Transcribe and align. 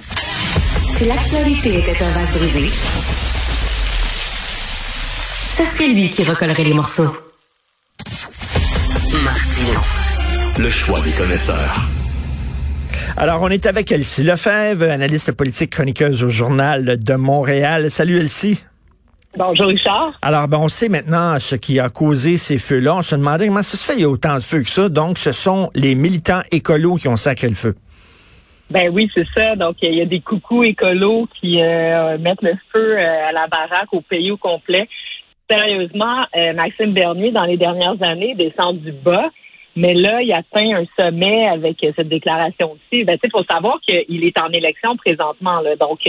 Si 0.00 1.06
l'actualité 1.06 1.78
était 1.78 2.02
un 2.02 2.10
vase 2.12 2.32
brisé, 2.32 2.68
ce 5.50 5.64
serait 5.64 5.88
lui 5.88 6.10
qui 6.10 6.24
recollerait 6.24 6.64
les 6.64 6.74
morceaux. 6.74 7.16
Martino. 9.24 9.80
Le 10.58 10.70
choix 10.70 11.00
des 11.00 11.12
connaisseurs. 11.12 11.74
Alors, 13.16 13.40
on 13.42 13.48
est 13.48 13.64
avec 13.66 13.90
Elsie 13.92 14.22
Lefebvre, 14.22 14.90
analyste 14.90 15.32
politique 15.32 15.70
chroniqueuse 15.70 16.22
au 16.22 16.28
Journal 16.28 16.98
de 16.98 17.14
Montréal. 17.14 17.90
Salut 17.90 18.18
Elsie. 18.18 18.64
Bonjour 19.38 19.66
Richard. 19.66 20.18
Alors, 20.22 20.48
ben, 20.48 20.58
on 20.58 20.68
sait 20.68 20.88
maintenant 20.88 21.38
ce 21.38 21.56
qui 21.56 21.78
a 21.80 21.88
causé 21.88 22.36
ces 22.36 22.58
feux-là. 22.58 22.96
On 22.96 23.02
se 23.02 23.14
demandait 23.14 23.48
comment 23.48 23.62
ça 23.62 23.76
se 23.76 23.84
fait, 23.84 23.94
il 23.94 24.00
y 24.00 24.04
a 24.04 24.08
autant 24.08 24.34
de 24.36 24.40
feux 24.40 24.62
que 24.62 24.70
ça. 24.70 24.88
Donc, 24.88 25.18
ce 25.18 25.32
sont 25.32 25.70
les 25.74 25.94
militants 25.94 26.42
écolos 26.50 26.96
qui 26.96 27.08
ont 27.08 27.16
sacré 27.16 27.48
le 27.48 27.54
feu. 27.54 27.74
Ben 28.70 28.90
oui, 28.92 29.08
c'est 29.14 29.26
ça. 29.36 29.54
Donc, 29.54 29.76
il 29.82 29.94
y 29.94 30.00
a 30.00 30.06
des 30.06 30.20
coucous 30.20 30.64
écolos 30.64 31.28
qui 31.40 31.62
euh, 31.62 32.18
mettent 32.18 32.42
le 32.42 32.54
feu 32.74 32.98
euh, 32.98 33.28
à 33.28 33.32
la 33.32 33.46
baraque 33.46 33.92
au 33.92 34.00
pays 34.00 34.32
au 34.32 34.36
complet. 34.36 34.88
Sérieusement, 35.48 36.24
euh, 36.36 36.52
Maxime 36.52 36.92
Bernier, 36.92 37.30
dans 37.30 37.44
les 37.44 37.56
dernières 37.56 38.02
années, 38.02 38.34
descend 38.34 38.80
du 38.80 38.90
bas. 38.90 39.30
Mais 39.76 39.94
là, 39.94 40.20
il 40.22 40.32
atteint 40.32 40.74
un 40.74 40.84
sommet 40.98 41.46
avec 41.46 41.76
cette 41.94 42.08
déclaration-ci. 42.08 43.04
Ben, 43.04 43.18
il 43.22 43.30
faut 43.30 43.44
savoir 43.44 43.78
qu'il 43.86 44.24
est 44.24 44.40
en 44.40 44.48
élection 44.48 44.96
présentement. 44.96 45.60
Là, 45.60 45.76
donc, 45.76 46.00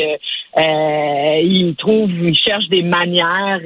il 0.58 1.76
trouve, 1.78 2.10
il 2.10 2.34
cherche 2.34 2.70
des 2.70 2.82
manières 2.82 3.60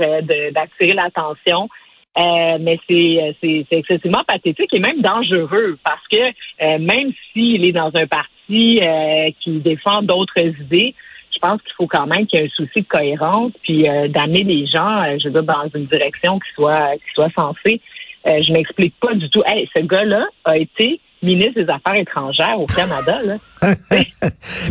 d'attirer 0.51 0.93
l'attention. 0.93 1.69
Euh, 2.17 2.57
mais 2.59 2.77
c'est, 2.89 3.35
c'est, 3.39 3.77
excessivement 3.77 4.23
pathétique 4.27 4.73
et 4.73 4.79
même 4.79 5.01
dangereux 5.01 5.77
parce 5.81 6.05
que 6.11 6.77
même 6.79 7.13
s'il 7.31 7.63
est 7.63 7.71
dans 7.71 7.91
un 7.93 8.05
parti 8.07 8.40
euh, 8.51 9.29
qui 9.41 9.59
défend 9.59 10.01
d'autres 10.01 10.39
idées, 10.39 10.93
je 11.33 11.39
pense 11.39 11.61
qu'il 11.61 11.73
faut 11.77 11.87
quand 11.87 12.07
même 12.07 12.25
qu'il 12.27 12.39
y 12.39 12.43
ait 12.43 12.45
un 12.45 12.49
souci 12.49 12.81
de 12.81 12.87
cohérence, 12.87 13.51
puis 13.63 13.87
euh, 13.87 14.07
d'amener 14.07 14.43
les 14.43 14.67
gens, 14.67 15.03
euh, 15.03 15.17
je 15.19 15.29
veux 15.29 15.33
dire, 15.33 15.43
dans 15.43 15.69
une 15.75 15.85
direction 15.85 16.39
qui 16.39 16.51
soit 16.53 16.95
qui 16.95 17.13
soit 17.13 17.31
sensée. 17.37 17.81
je 18.25 18.53
m'explique 18.53 18.95
pas 18.99 19.13
du 19.13 19.29
tout. 19.29 19.41
Hey, 19.45 19.69
ce 19.75 19.81
gars-là 19.81 20.25
a 20.45 20.57
été 20.57 20.99
ministre 21.23 21.61
des 21.61 21.69
Affaires 21.69 21.99
étrangères 21.99 22.59
au 22.59 22.65
Canada. 22.65 23.19
Là. 23.23 23.37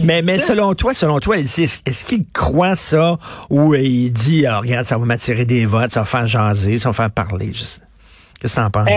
mais, 0.02 0.22
mais 0.22 0.38
selon 0.38 0.74
toi, 0.74 0.94
selon 0.94 1.20
toi, 1.20 1.38
est-ce 1.38 2.04
qu'il 2.04 2.24
croit 2.32 2.76
ça 2.76 3.16
ou 3.48 3.74
il 3.74 4.10
dit, 4.10 4.46
ah, 4.46 4.58
regarde, 4.58 4.84
ça 4.84 4.98
va 4.98 5.04
m'attirer 5.04 5.44
des 5.44 5.64
votes, 5.64 5.92
ça 5.92 6.00
va 6.00 6.06
faire 6.06 6.26
jaser, 6.26 6.76
ça 6.76 6.88
va 6.88 6.92
faire 6.92 7.10
parler? 7.10 7.50
Qu'est-ce 7.50 7.78
que 8.40 8.48
tu 8.48 8.60
en 8.60 8.70
penses? 8.70 8.90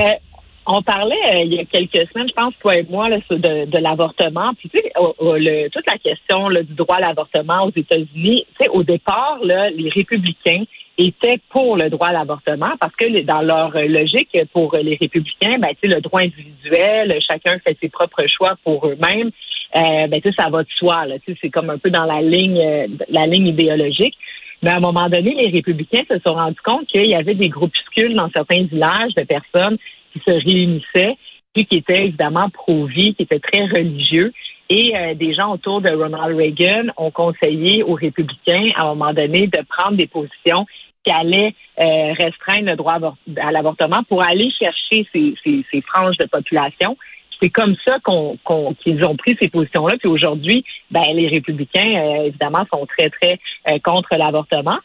On 0.66 0.82
parlait 0.82 1.16
euh, 1.34 1.44
il 1.44 1.54
y 1.54 1.60
a 1.60 1.66
quelques 1.66 2.10
semaines, 2.10 2.30
je 2.30 2.34
pense, 2.34 2.54
toi 2.62 2.78
et 2.78 2.86
moi, 2.90 3.10
là, 3.10 3.18
de, 3.30 3.66
de 3.66 3.78
l'avortement. 3.80 4.54
Puis 4.58 4.70
tu 4.70 4.78
sais, 4.78 4.92
le, 4.96 5.68
toute 5.70 5.86
la 5.86 5.98
question 5.98 6.48
là, 6.48 6.64
du 6.64 6.74
droit 6.74 6.98
à 6.98 7.02
l'avortement 7.02 7.66
aux 7.66 7.72
États-Unis, 7.76 8.46
tu 8.58 8.64
sais, 8.64 8.70
au 8.70 8.84
départ, 8.84 9.40
là, 9.44 9.70
les 9.72 9.90
républicains 9.90 10.64
étaient 10.98 11.40
pour 11.50 11.76
le 11.76 11.90
droit 11.90 12.08
à 12.08 12.14
l'avortement 12.14 12.72
parce 12.80 12.96
que 12.96 13.22
dans 13.24 13.42
leur 13.42 13.72
logique, 13.74 14.38
pour 14.54 14.76
les 14.78 14.96
républicains, 14.96 15.58
ben, 15.60 15.70
tu 15.82 15.90
sais, 15.90 15.96
le 15.96 16.02
droit 16.02 16.22
individuel, 16.22 17.20
chacun 17.28 17.60
fait 17.60 17.78
ses 17.82 17.90
propres 17.90 18.26
choix 18.28 18.54
pour 18.64 18.88
eux-mêmes. 18.88 19.32
Euh, 19.76 20.08
ben, 20.08 20.22
tu 20.22 20.30
sais, 20.30 20.36
ça 20.38 20.50
va 20.50 20.64
de 20.64 20.70
soi. 20.78 21.06
Là, 21.08 21.16
tu 21.20 21.34
sais, 21.34 21.40
c'est 21.42 21.50
comme 21.50 21.70
un 21.72 21.78
peu 21.78 21.90
dans 21.90 22.06
la 22.06 22.22
ligne, 22.22 22.62
euh, 22.64 22.88
la 23.10 23.26
ligne 23.26 23.48
idéologique. 23.48 24.16
Mais 24.62 24.70
à 24.70 24.78
un 24.78 24.80
moment 24.80 25.10
donné, 25.10 25.36
les 25.36 25.50
républicains 25.50 26.04
se 26.10 26.20
sont 26.26 26.36
rendus 26.36 26.62
compte 26.64 26.88
qu'il 26.88 27.08
y 27.08 27.16
avait 27.16 27.34
des 27.34 27.50
groupuscules 27.50 28.16
dans 28.16 28.30
certains 28.34 28.64
villages 28.64 29.14
de 29.18 29.24
personnes 29.24 29.78
qui 30.14 30.20
se 30.26 30.32
réunissaient, 30.32 31.18
puis 31.54 31.66
qui 31.66 31.78
étaient 31.78 32.06
évidemment 32.06 32.50
pro-vie, 32.50 33.16
qui 33.16 33.24
étaient 33.24 33.40
très 33.40 33.66
religieux. 33.66 34.32
Et 34.70 34.96
euh, 34.96 35.14
des 35.14 35.34
gens 35.34 35.54
autour 35.54 35.82
de 35.82 35.90
Ronald 35.90 36.36
Reagan 36.36 36.86
ont 36.98 37.12
conseillé 37.12 37.84
aux 37.84 37.94
républicains, 37.94 38.66
à 38.76 38.84
un 38.84 38.96
moment 38.96 39.14
donné, 39.14 39.48
de 39.48 39.60
prendre 39.68 39.98
des 39.98 40.08
positions 40.08 40.66
qui 41.04 41.12
allaient 41.12 41.54
euh, 41.80 42.14
restreindre 42.14 42.70
le 42.70 42.76
droit 42.76 42.98
à 43.38 43.52
l'avortement 43.52 44.04
pour 44.08 44.24
aller 44.24 44.50
chercher 44.58 45.06
ces, 45.12 45.36
ces, 45.44 45.82
franges 45.82 46.18
de 46.18 46.26
population. 46.26 46.98
C'est 47.42 47.50
comme 47.50 47.76
ça 47.86 47.98
qu'on, 48.04 48.38
qu'ils 48.82 49.04
ont 49.04 49.18
pris 49.18 49.36
ces 49.40 49.50
positions-là. 49.50 49.98
Puis 49.98 50.08
aujourd'hui, 50.08 50.64
ben, 50.92 51.04
les 51.14 51.28
républicains, 51.28 51.96
euh, 51.98 52.28
évidemment, 52.28 52.64
sont 52.74 52.86
très, 52.86 53.10
très 53.10 53.38
contre 53.82 54.16
l'avortement. 54.16 54.80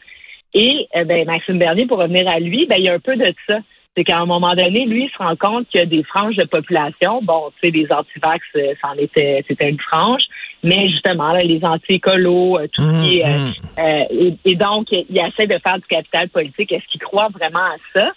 Et 0.53 0.87
ben, 0.93 1.25
Maxime 1.25 1.57
Bernier, 1.57 1.85
pour 1.85 1.99
revenir 1.99 2.27
à 2.27 2.39
lui, 2.39 2.65
ben, 2.65 2.75
il 2.79 2.85
y 2.85 2.89
a 2.89 2.95
un 2.95 2.99
peu 2.99 3.15
de 3.15 3.33
ça 3.47 3.59
c'est 3.99 4.05
qu'à 4.05 4.19
un 4.19 4.25
moment 4.25 4.53
donné, 4.55 4.85
lui, 4.85 5.05
il 5.05 5.09
se 5.09 5.17
rend 5.17 5.35
compte 5.35 5.67
qu'il 5.67 5.81
y 5.81 5.83
a 5.83 5.85
des 5.85 6.03
franges 6.03 6.37
de 6.37 6.45
population. 6.45 7.19
Bon, 7.21 7.51
tu 7.61 7.67
sais, 7.67 7.75
les 7.75 7.85
antivax, 7.91 8.45
euh, 8.55 8.73
c'en 8.81 8.93
était, 8.93 9.43
c'était 9.45 9.69
une 9.69 9.79
frange. 9.79 10.21
Mais 10.63 10.89
justement, 10.89 11.33
les 11.33 11.59
anti-écolos, 11.63 12.59
euh, 12.59 12.67
tout 12.71 12.81
ce 12.81 13.01
qui 13.01 13.19
est... 13.19 13.27
Mmh, 13.27 13.53
mmh. 13.77 14.37
et, 14.45 14.55
donc, 14.55 14.87
il 14.91 15.17
essaie 15.17 15.47
de 15.47 15.59
faire 15.61 15.75
du 15.75 15.87
capital 15.89 16.29
politique. 16.29 16.71
Est-ce 16.71 16.85
qu'il 16.89 17.01
croit 17.01 17.27
vraiment 17.33 17.59
à 17.59 17.75
ça? 17.93 18.11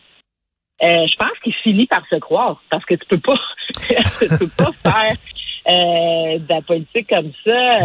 je 0.84 1.16
pense 1.16 1.38
qu'il 1.44 1.54
finit 1.62 1.86
par 1.86 2.02
se 2.10 2.16
croire 2.16 2.60
parce 2.68 2.84
que 2.84 2.94
tu 2.94 3.06
peux 3.06 3.18
pas, 3.18 3.38
tu 4.18 4.28
peux 4.36 4.48
pas 4.48 4.72
faire 4.72 5.14
de 5.68 6.52
la 6.52 6.60
politique 6.60 7.08
comme 7.08 7.30
ça 7.46 7.78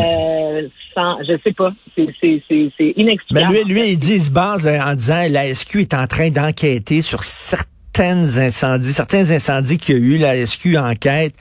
sans, 0.95 1.19
je 1.19 1.37
sais 1.45 1.53
pas, 1.53 1.69
c'est 1.95 2.93
inexplicable. 2.97 3.53
Mais 3.53 3.63
lui, 3.65 3.73
lui, 3.81 3.91
il 3.91 3.99
dit, 3.99 4.15
il 4.15 4.21
se 4.21 4.31
base 4.31 4.65
en 4.65 4.95
disant 4.95 5.27
la 5.29 5.53
SQ 5.53 5.75
est 5.81 5.93
en 5.93 6.07
train 6.07 6.31
d'enquêter 6.31 7.03
sur 7.03 7.23
certains 7.23 7.76
incendies, 7.99 8.93
certains 8.93 9.31
incendies 9.31 9.77
qu'il 9.77 9.95
y 9.95 9.97
a 9.97 10.01
eu, 10.01 10.17
la 10.17 10.45
SQ 10.45 10.77
enquête, 10.77 11.33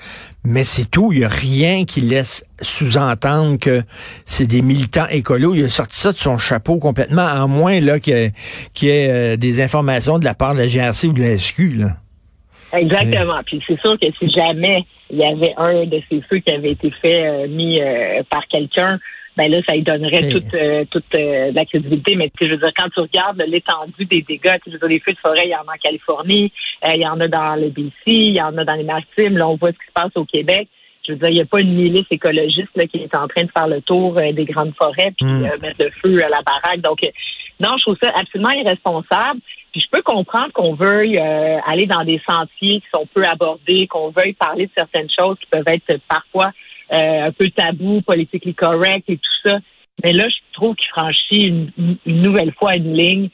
mais 0.45 0.65
c'est 0.65 0.91
tout. 0.91 1.13
Il 1.13 1.19
n'y 1.19 1.25
a 1.25 1.29
rien 1.29 1.85
qui 1.85 2.01
laisse 2.01 2.45
sous-entendre 2.61 3.59
que 3.59 3.83
c'est 4.25 4.47
des 4.47 4.63
militants 4.63 5.07
écolos. 5.11 5.55
Il 5.55 5.65
a 5.65 5.69
sorti 5.69 5.99
ça 5.99 6.13
de 6.13 6.17
son 6.17 6.39
chapeau 6.39 6.79
complètement, 6.79 7.27
à 7.27 7.47
moins 7.47 7.81
là 7.81 7.99
qu'il 7.99 8.33
y, 8.83 8.89
ait 8.89 9.11
euh, 9.11 9.37
des 9.37 9.63
informations 9.63 10.19
de 10.19 10.25
la 10.25 10.35
part 10.35 10.55
de 10.55 10.61
la 10.61 10.67
GRC 10.67 11.09
ou 11.09 11.13
de 11.13 11.23
la 11.23 11.39
SQ. 11.39 11.85
Exactement. 12.73 13.41
Puis 13.47 13.63
c'est 13.67 13.81
sûr 13.81 13.99
que 13.99 14.07
si 14.19 14.31
jamais 14.31 14.85
il 15.11 15.19
y 15.19 15.25
avait 15.25 15.55
un 15.57 15.87
de 15.87 16.01
ces 16.11 16.21
feux 16.23 16.39
qui 16.39 16.53
avait 16.53 16.73
été 16.73 16.91
fait, 17.01 17.27
euh, 17.27 17.49
mis 17.49 17.81
euh, 17.81 18.23
par 18.31 18.47
quelqu'un, 18.49 18.99
ben 19.37 19.51
là, 19.51 19.59
ça 19.69 19.75
lui 19.75 19.83
donnerait 19.83 20.29
toute, 20.31 20.55
euh, 20.55 20.85
toute 20.91 21.15
euh, 21.15 21.51
la 21.53 21.65
crédibilité. 21.67 22.17
Mais 22.17 22.31
je 22.41 22.49
veux 22.49 22.57
dire, 22.57 22.73
quand 22.77 22.89
tu 22.89 23.01
regardes 23.01 23.43
l'étendue 23.47 24.07
des 24.07 24.23
dégâts, 24.23 24.57
je 24.67 24.73
veux 24.73 24.79
dire, 24.79 24.89
les 24.89 25.01
feux 25.01 25.13
de 25.13 25.19
forêt, 25.19 25.43
il 25.45 25.51
y 25.51 25.55
en 25.55 25.61
a 25.61 25.75
en 25.75 25.79
Californie, 25.83 26.53
euh, 26.85 26.93
il 26.95 27.03
y 27.03 27.07
en 27.07 27.21
a 27.21 27.29
dans 27.29 27.55
le 27.55 27.69
BC, 27.69 27.93
il 28.07 28.37
y 28.37 28.41
en 28.41 28.57
a 28.57 28.65
dans 28.65 28.75
les 28.75 28.85
Maritimes. 28.85 29.37
Là, 29.37 29.47
on 29.47 29.57
voit 29.57 29.73
ce 29.73 29.79
qui 29.79 29.87
se 29.87 29.93
passe 29.93 30.13
au 30.15 30.25
Québec. 30.25 30.69
Je 31.07 31.13
veux 31.13 31.19
dire, 31.19 31.29
il 31.29 31.35
n'y 31.35 31.41
a 31.43 31.45
pas 31.45 31.61
une 31.61 31.75
milice 31.75 32.07
écologiste 32.11 32.71
là, 32.75 32.87
qui 32.87 32.97
est 32.97 33.15
en 33.15 33.29
train 33.29 33.45
de 33.45 33.51
faire 33.57 33.69
le 33.69 33.81
tour 33.83 34.15
des 34.15 34.45
grandes 34.45 34.75
forêts 34.75 35.13
puis 35.17 35.27
hmm. 35.27 35.51
mettre 35.61 35.85
le 35.85 35.91
feu 36.03 36.25
à 36.25 36.29
la 36.29 36.41
baraque. 36.43 36.81
Donc, 36.81 36.99
non, 37.61 37.77
je 37.79 37.83
trouve 37.83 37.97
ça 38.03 38.11
absolument 38.17 38.51
irresponsable. 38.51 39.41
Puis 39.71 39.83
je 39.83 39.87
peux 39.93 40.03
comprendre 40.03 40.53
qu'on 40.53 40.75
veuille 40.75 41.19
aller 41.19 41.87
dans 41.87 42.03
des 42.03 42.21
sentiers 42.29 42.81
qui 42.81 42.87
sont 42.93 43.07
peu 43.15 43.23
abordés, 43.25 43.87
qu'on 43.87 44.11
veuille 44.11 44.33
parler 44.33 44.67
de 44.67 44.73
certaines 44.77 45.09
choses 45.17 45.37
qui 45.39 45.47
peuvent 45.47 45.69
être 45.69 46.01
parfois 46.09 46.51
euh, 46.93 47.27
un 47.27 47.33
peu 47.33 47.51
tabou, 47.51 48.01
politiquement 48.03 48.53
correct 48.57 49.05
et 49.09 49.17
tout 49.17 49.49
ça. 49.49 49.59
Mais 50.05 50.13
là, 50.13 50.29
je 50.29 50.37
trouve 50.53 50.75
qu'il 50.77 50.89
franchit 50.91 51.69
une, 51.75 51.97
nouvelle 52.07 52.53
fois 52.53 52.77
une 52.77 52.95
ligne 52.95 53.29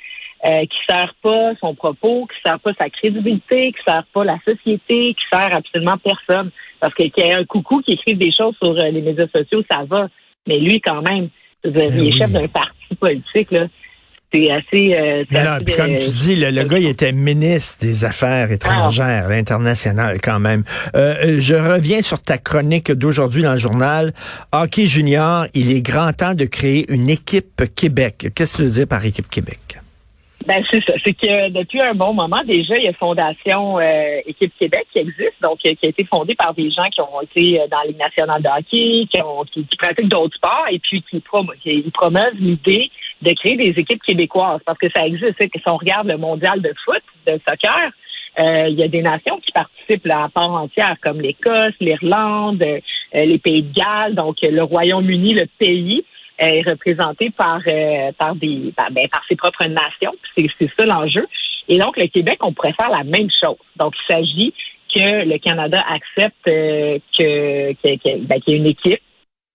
euh, 0.46 0.62
qui 0.62 0.78
sert 0.88 1.14
pas 1.22 1.52
son 1.60 1.74
propos, 1.74 2.26
qui 2.26 2.40
sert 2.44 2.60
pas 2.60 2.72
sa 2.78 2.88
crédibilité, 2.88 3.72
qui 3.72 3.82
sert 3.86 4.04
pas 4.12 4.24
la 4.24 4.38
société, 4.44 5.14
qui 5.14 5.24
sert 5.32 5.54
absolument 5.54 5.98
personne. 5.98 6.50
Parce 6.80 6.94
qu'il 6.94 7.12
y 7.16 7.32
a 7.32 7.38
un 7.38 7.44
coucou 7.44 7.80
qui 7.82 7.92
écrit 7.92 8.14
des 8.14 8.32
choses 8.32 8.54
sur 8.62 8.72
euh, 8.72 8.90
les 8.90 9.02
médias 9.02 9.28
sociaux, 9.28 9.62
ça 9.70 9.84
va. 9.84 10.08
Mais 10.46 10.58
lui, 10.58 10.80
quand 10.80 11.02
même, 11.02 11.28
il 11.64 11.70
est 11.70 11.90
ben 11.90 12.12
chef 12.12 12.30
d'un 12.32 12.48
parti 12.48 12.94
politique, 12.98 13.50
là 13.50 13.66
c'est 14.32 14.50
assez. 14.50 14.94
Euh, 14.94 15.24
comme 15.76 15.96
tu 15.96 16.10
dis, 16.10 16.36
le, 16.36 16.64
gars, 16.64 16.78
il 16.78 16.88
était 16.88 17.12
ministre 17.12 17.84
des 17.84 18.04
Affaires 18.04 18.50
étrangères, 18.50 19.26
ah. 19.28 19.32
internationales 19.32 20.18
quand 20.22 20.40
même. 20.40 20.62
Euh, 20.94 21.14
euh, 21.22 21.40
je 21.40 21.54
reviens 21.54 22.02
sur 22.02 22.20
ta 22.22 22.38
chronique 22.38 22.90
d'aujourd'hui 22.90 23.42
dans 23.42 23.52
le 23.52 23.58
journal. 23.58 24.12
Hockey 24.52 24.86
Junior, 24.86 25.46
il 25.54 25.70
est 25.70 25.82
grand 25.82 26.12
temps 26.12 26.34
de 26.34 26.44
créer 26.44 26.90
une 26.92 27.10
équipe 27.10 27.62
Québec. 27.76 28.28
Qu'est-ce 28.34 28.56
que 28.56 28.62
tu 28.62 28.68
veux 28.68 28.74
dire 28.74 28.88
par 28.88 29.04
équipe 29.04 29.28
Québec? 29.28 29.58
Ben 30.46 30.60
c'est 30.68 30.82
ça. 30.84 30.94
C'est 31.04 31.12
que 31.12 31.50
depuis 31.50 31.80
un 31.80 31.94
bon 31.94 32.14
moment 32.14 32.42
déjà, 32.44 32.74
il 32.76 32.84
y 32.84 32.88
a 32.88 32.92
Fondation 32.94 33.78
euh, 33.78 34.18
Équipe 34.26 34.52
Québec 34.58 34.88
qui 34.92 34.98
existe, 34.98 35.40
donc 35.40 35.58
qui 35.58 35.68
a 35.68 35.88
été 35.88 36.04
fondée 36.04 36.34
par 36.34 36.52
des 36.52 36.68
gens 36.68 36.88
qui 36.90 37.00
ont 37.00 37.20
été 37.20 37.60
dans 37.70 37.82
les 37.86 37.94
nationales 37.94 38.42
de 38.42 38.48
hockey, 38.48 39.06
qui, 39.08 39.22
ont, 39.22 39.44
qui, 39.44 39.64
pratiquent 39.78 40.08
d'autres 40.08 40.34
sports 40.34 40.66
et 40.68 40.80
puis 40.80 41.04
qui, 41.08 41.22
qui 41.22 41.90
promeuvent 41.92 42.34
l'idée 42.40 42.90
de 43.22 43.32
créer 43.34 43.56
des 43.56 43.70
équipes 43.80 44.02
québécoises 44.02 44.60
parce 44.66 44.78
que 44.78 44.88
ça 44.94 45.06
existe. 45.06 45.36
Si 45.40 45.62
on 45.66 45.76
regarde 45.76 46.08
le 46.08 46.16
mondial 46.16 46.60
de 46.60 46.72
foot, 46.84 47.02
de 47.26 47.40
soccer, 47.48 47.90
euh, 48.40 48.68
il 48.68 48.78
y 48.78 48.82
a 48.82 48.88
des 48.88 49.02
nations 49.02 49.38
qui 49.38 49.52
participent 49.52 50.08
à 50.10 50.28
part 50.28 50.52
entière, 50.52 50.96
comme 51.02 51.20
l'Écosse, 51.20 51.74
l'Irlande, 51.80 52.62
euh, 52.62 52.80
les 53.12 53.38
Pays 53.38 53.62
de 53.62 53.72
Galles, 53.72 54.14
donc 54.14 54.36
le 54.42 54.62
Royaume-Uni, 54.62 55.34
le 55.34 55.46
pays 55.58 56.04
est 56.38 56.62
représenté 56.62 57.30
par 57.30 57.60
euh, 57.68 58.10
par 58.18 58.34
des 58.34 58.72
ben, 58.76 59.08
par 59.10 59.22
ses 59.28 59.36
propres 59.36 59.66
nations. 59.66 60.14
C'est 60.36 60.48
ça 60.78 60.86
l'enjeu. 60.86 61.26
Et 61.68 61.78
donc 61.78 61.96
le 61.96 62.06
Québec, 62.08 62.38
on 62.40 62.52
pourrait 62.52 62.74
faire 62.80 62.90
la 62.90 63.04
même 63.04 63.28
chose. 63.30 63.58
Donc 63.76 63.94
il 64.08 64.12
s'agit 64.12 64.54
que 64.92 65.24
le 65.28 65.38
Canada 65.38 65.84
accepte 65.88 66.44
que 66.44 66.98
ben, 67.84 68.40
qu'il 68.40 68.54
y 68.54 68.56
ait 68.56 68.58
une 68.58 68.66
équipe 68.66 69.00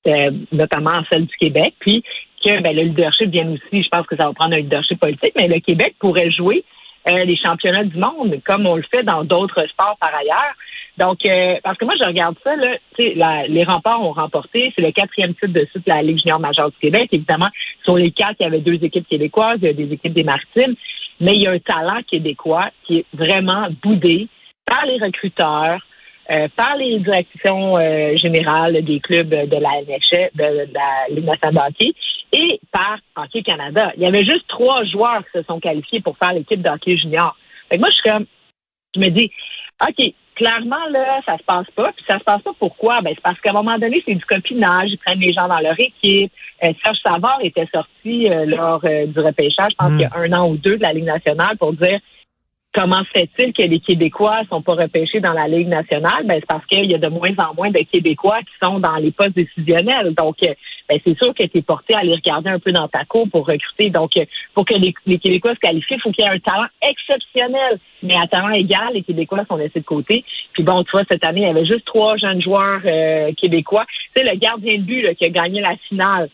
euh, 0.07 0.31
notamment 0.53 1.01
celle 1.11 1.25
du 1.25 1.35
Québec, 1.35 1.73
puis 1.79 2.01
que 2.43 2.61
ben, 2.61 2.75
le 2.75 2.83
leadership 2.83 3.29
vient 3.29 3.49
aussi, 3.49 3.83
je 3.83 3.89
pense 3.89 4.05
que 4.07 4.15
ça 4.15 4.27
va 4.27 4.33
prendre 4.33 4.53
un 4.53 4.59
leadership 4.59 4.99
politique, 4.99 5.33
mais 5.35 5.47
le 5.47 5.59
Québec 5.59 5.95
pourrait 5.99 6.31
jouer 6.31 6.63
euh, 7.09 7.23
les 7.23 7.37
championnats 7.37 7.83
du 7.83 7.97
monde, 7.97 8.39
comme 8.45 8.65
on 8.65 8.75
le 8.75 8.83
fait 8.93 9.03
dans 9.03 9.23
d'autres 9.23 9.65
sports 9.67 9.97
par 9.99 10.13
ailleurs. 10.13 10.53
Donc, 10.97 11.25
euh, 11.25 11.55
parce 11.63 11.77
que 11.77 11.85
moi, 11.85 11.93
je 11.99 12.05
regarde 12.05 12.35
ça, 12.43 12.55
là, 12.55 12.75
la, 13.15 13.47
les 13.47 13.63
remparts 13.63 14.01
ont 14.01 14.13
remporté, 14.13 14.73
c'est 14.75 14.81
le 14.81 14.91
quatrième 14.91 15.33
titre 15.35 15.53
de 15.53 15.65
suite 15.71 15.85
de 15.85 15.93
la 15.93 16.01
Ligue 16.01 16.19
junior 16.19 16.39
majeure 16.39 16.71
du 16.71 16.77
Québec. 16.77 17.09
Évidemment, 17.11 17.49
sur 17.83 17.97
les 17.97 18.11
quatre, 18.11 18.35
il 18.39 18.43
y 18.43 18.47
avait 18.47 18.61
deux 18.61 18.83
équipes 18.83 19.07
québécoises, 19.07 19.57
il 19.61 19.65
y 19.65 19.69
a 19.69 19.73
des 19.73 19.93
équipes 19.93 20.13
des 20.13 20.23
maritimes, 20.23 20.75
mais 21.21 21.35
il 21.35 21.43
y 21.43 21.47
a 21.47 21.51
un 21.51 21.59
talent 21.59 22.01
québécois 22.09 22.69
qui 22.85 22.97
est 22.97 23.05
vraiment 23.13 23.67
boudé 23.81 24.27
par 24.65 24.85
les 24.85 24.97
recruteurs, 24.97 25.79
euh, 26.29 26.47
par 26.57 26.75
les 26.75 26.99
directions 26.99 27.77
euh, 27.77 28.17
générales 28.17 28.83
des 28.83 28.99
clubs 28.99 29.29
de 29.29 29.55
la 29.55 29.81
NHL, 29.81 30.29
de, 30.35 30.73
la 30.73 31.07
Ligue 31.09 31.25
nationale 31.25 31.71
de 31.71 31.85
hockey, 31.85 31.93
et 32.33 32.59
par 32.71 32.97
Hockey 33.15 33.43
Canada. 33.43 33.93
Il 33.95 34.03
y 34.03 34.05
avait 34.05 34.25
juste 34.25 34.45
trois 34.49 34.83
joueurs 34.83 35.19
qui 35.19 35.39
se 35.39 35.43
sont 35.43 35.61
qualifiés 35.61 36.01
pour 36.01 36.17
faire 36.17 36.33
l'équipe 36.33 36.61
de 36.61 36.69
hockey 36.69 36.97
junior. 36.97 37.37
Fait 37.71 37.77
moi, 37.77 37.87
je 37.89 37.93
suis 37.93 38.11
comme, 38.11 38.25
je 38.95 38.99
me 38.99 39.07
dis, 39.07 39.31
OK, 39.87 40.13
clairement, 40.35 40.85
là, 40.91 41.21
ça 41.25 41.37
se 41.37 41.43
passe 41.43 41.67
pas. 41.73 41.93
Puis 41.93 42.05
ça 42.09 42.19
se 42.19 42.23
passe 42.25 42.41
pas 42.41 42.51
pourquoi? 42.59 42.99
Ben, 43.01 43.13
c'est 43.15 43.23
parce 43.23 43.39
qu'à 43.39 43.51
un 43.51 43.53
moment 43.53 43.77
donné, 43.77 44.03
c'est 44.05 44.15
du 44.15 44.25
copinage. 44.25 44.89
Ils 44.89 44.97
prennent 44.97 45.19
les 45.19 45.31
gens 45.31 45.47
dans 45.47 45.59
leur 45.59 45.79
équipe. 45.79 46.31
Euh, 46.61 46.73
Serge 46.83 46.97
Savard 47.05 47.39
était 47.41 47.67
sorti 47.73 48.27
lors 48.47 48.81
du 48.81 49.19
repêchage, 49.19 49.71
je 49.71 49.75
pense 49.77 49.91
hmm. 49.91 49.97
qu'il 49.97 50.09
y 50.09 50.11
a 50.11 50.17
un 50.17 50.33
an 50.33 50.49
ou 50.49 50.57
deux 50.57 50.75
de 50.75 50.83
la 50.83 50.91
Ligue 50.91 51.05
nationale 51.05 51.57
pour 51.57 51.71
dire 51.71 51.99
Comment 52.73 53.03
fait-il 53.11 53.53
que 53.53 53.63
les 53.63 53.79
Québécois 53.79 54.41
sont 54.49 54.61
pas 54.61 54.73
repêchés 54.73 55.19
dans 55.19 55.33
la 55.33 55.47
Ligue 55.47 55.67
nationale? 55.67 56.25
Ben, 56.25 56.35
c'est 56.35 56.45
parce 56.45 56.65
qu'il 56.67 56.85
y 56.85 56.93
a 56.93 56.99
de 56.99 57.07
moins 57.07 57.33
en 57.39 57.55
moins 57.55 57.71
de 57.71 57.79
Québécois 57.91 58.39
qui 58.41 58.53
sont 58.61 58.79
dans 58.79 58.97
les 58.97 59.11
postes 59.11 59.35
décisionnels. 59.35 60.13
Donc, 60.13 60.35
euh, 60.43 60.53
ben, 60.87 60.99
c'est 61.05 61.17
sûr 61.17 61.33
que 61.33 61.43
tu 61.45 61.57
es 61.57 61.61
porté 61.63 61.95
à 61.95 61.99
aller 61.99 62.13
regarder 62.13 62.49
un 62.49 62.59
peu 62.59 62.71
dans 62.71 62.87
ta 62.87 63.03
cour 63.05 63.27
pour 63.31 63.47
recruter. 63.47 63.89
Donc, 63.89 64.11
euh, 64.17 64.25
pour 64.53 64.63
que 64.65 64.75
les, 64.75 65.17
Québécois 65.17 65.55
se 65.55 65.59
qualifient, 65.59 65.95
il 65.95 66.01
faut 66.01 66.11
qu'il 66.11 66.23
y 66.23 66.27
ait 66.27 66.31
un 66.31 66.39
talent 66.39 66.67
exceptionnel. 66.87 67.79
Mais 68.03 68.15
à 68.15 68.27
talent 68.27 68.51
égal, 68.51 68.93
les 68.93 69.01
Québécois 69.01 69.43
sont 69.49 69.55
laissés 69.55 69.79
de 69.79 69.85
côté. 69.85 70.23
Puis 70.53 70.61
bon, 70.61 70.83
tu 70.83 70.91
vois, 70.91 71.03
cette 71.09 71.25
année, 71.25 71.41
il 71.41 71.47
y 71.47 71.49
avait 71.49 71.65
juste 71.65 71.85
trois 71.85 72.15
jeunes 72.17 72.41
joueurs 72.41 72.81
euh, 72.85 73.31
québécois. 73.41 73.85
Tu 74.15 74.21
sais, 74.21 74.31
le 74.31 74.37
gardien 74.37 74.77
de 74.77 74.83
but 74.83 75.15
qui 75.15 75.25
a 75.25 75.29
gagné 75.29 75.61
la 75.61 75.75
finale, 75.87 76.29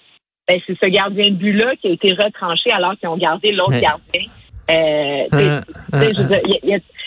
ben, 0.48 0.60
c'est 0.68 0.78
ce 0.84 0.90
gardien 0.90 1.32
de 1.32 1.38
but-là 1.38 1.78
qui 1.78 1.88
a 1.88 1.92
été 1.92 2.14
retranché 2.14 2.70
alors 2.72 2.98
qu'ils 2.98 3.08
ont 3.08 3.18
gardé 3.18 3.54
l'autre 3.54 3.80
gardien. 3.80 4.30
Euh, 4.72 5.62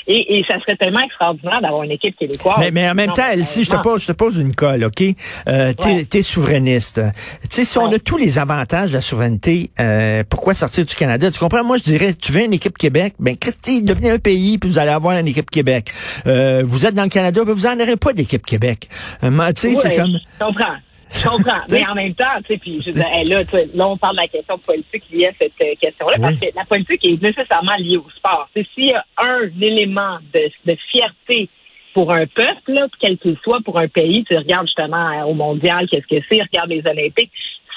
et, 0.08 0.44
ça 0.48 0.60
serait 0.60 0.76
tellement 0.76 1.00
extraordinaire 1.00 1.60
d'avoir 1.60 1.82
une 1.82 1.90
équipe 1.90 2.16
québécoise. 2.16 2.56
Mais, 2.60 2.70
mais 2.70 2.88
en 2.88 2.94
même 2.94 3.12
temps, 3.12 3.28
Elsie, 3.32 3.64
je 3.64 3.70
te 3.70 3.76
pose, 3.76 4.02
je 4.02 4.06
te 4.08 4.12
pose 4.12 4.38
une 4.38 4.54
colle, 4.54 4.84
OK? 4.84 5.02
Euh, 5.48 5.72
t'es, 6.08 6.22
souverainiste. 6.22 7.00
Tu 7.42 7.48
sais, 7.50 7.64
si 7.64 7.78
on 7.78 7.90
a 7.90 7.98
tous 7.98 8.16
les 8.16 8.38
avantages 8.38 8.90
de 8.90 8.94
la 8.94 9.00
souveraineté, 9.00 9.70
euh, 9.80 10.22
pourquoi 10.28 10.54
sortir 10.54 10.84
du 10.84 10.94
Canada? 10.94 11.30
Tu 11.30 11.38
comprends? 11.38 11.64
Moi, 11.64 11.78
je 11.78 11.82
dirais, 11.82 12.14
tu 12.14 12.30
veux 12.32 12.44
une 12.44 12.52
équipe 12.52 12.78
Québec? 12.78 13.14
Ben, 13.18 13.36
Christy, 13.36 13.82
devenez 13.82 14.10
un 14.10 14.18
pays, 14.18 14.58
puis 14.58 14.70
vous 14.70 14.78
allez 14.78 14.90
avoir 14.90 15.18
une 15.18 15.26
équipe 15.26 15.50
Québec. 15.50 15.90
Euh, 16.26 16.62
vous 16.64 16.86
êtes 16.86 16.94
dans 16.94 17.04
le 17.04 17.08
Canada, 17.08 17.42
ben, 17.44 17.52
vous 17.52 17.66
n'en 17.66 17.80
aurez 17.80 17.96
pas 17.96 18.12
d'équipe 18.12 18.46
Québec. 18.46 18.88
tu 19.20 19.28
sais, 19.56 19.74
c'est 19.74 19.96
comme... 19.96 20.18
Je 20.40 20.44
comprends. 20.44 20.76
Je 21.10 21.28
comprends. 21.28 21.60
Mais 21.70 21.86
en 21.86 21.94
même 21.94 22.14
temps, 22.14 22.24
tu 22.46 22.54
sais, 22.54 22.58
puis 22.58 22.74
je 22.74 22.90
disais, 22.90 23.24
là, 23.24 23.42
là, 23.74 23.88
on 23.88 23.96
parle 23.96 24.16
de 24.16 24.22
la 24.22 24.28
question 24.28 24.58
politique 24.58 25.04
liée 25.10 25.26
à 25.26 25.32
cette 25.40 25.52
euh, 25.62 25.74
question-là, 25.80 26.16
parce 26.20 26.36
que 26.36 26.46
la 26.54 26.64
politique 26.64 27.04
est 27.04 27.22
nécessairement 27.22 27.76
liée 27.78 27.96
au 27.96 28.08
sport. 28.10 28.48
S'il 28.54 28.86
y 28.86 28.92
a 28.92 29.04
un 29.18 29.48
élément 29.60 30.18
de, 30.34 30.50
de 30.64 30.76
fierté 30.90 31.48
pour 31.94 32.12
un 32.12 32.26
peuple, 32.26 32.72
là, 32.72 32.86
quel 33.00 33.18
qu'il 33.18 33.36
soit, 33.42 33.60
pour 33.64 33.78
un 33.78 33.88
pays, 33.88 34.24
tu 34.24 34.36
regardes 34.36 34.66
justement 34.66 35.10
euh, 35.10 35.24
au 35.24 35.34
mondial, 35.34 35.86
qu'est-ce 35.88 36.06
que 36.06 36.22
c'est, 36.30 36.42
regarde 36.42 36.70
les 36.70 36.82
Olympiques, 36.86 37.32